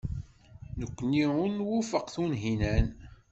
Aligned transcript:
Nekkni 0.79 1.23
ur 1.41 1.49
nwufeq 1.51 2.05
Tunhinan. 2.13 2.87